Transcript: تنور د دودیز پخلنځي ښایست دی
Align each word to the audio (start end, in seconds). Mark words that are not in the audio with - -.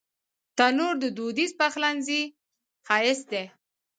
تنور 0.57 0.93
د 1.03 1.05
دودیز 1.17 1.51
پخلنځي 1.59 2.21
ښایست 2.87 3.25
دی 3.31 3.43